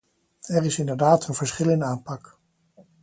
Er 0.47 0.63
is 0.63 0.79
inderdaad 0.79 1.27
een 1.27 1.33
verschil 1.33 1.69
in 1.69 1.83
aanpak. 1.83 2.39